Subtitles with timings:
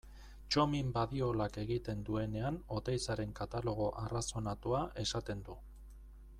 [0.53, 5.63] Txomin Badiolak egiten duenean Oteizaren katalogo arrazonatua esaten du.